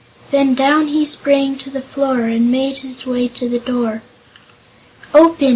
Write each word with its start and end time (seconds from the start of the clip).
Then 0.31 0.55
down 0.55 0.87
he 0.87 1.05
sprang 1.05 1.59
to 1.59 1.69
the 1.69 1.79
floor 1.79 2.21
and 2.21 2.51
made 2.51 2.77
his 2.77 3.05
way 3.05 3.27
to 3.27 3.47
the 3.47 3.59
door. 3.59 4.01
"Open!" 5.13 5.49